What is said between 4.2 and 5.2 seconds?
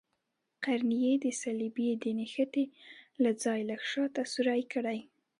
سورۍ کړئ.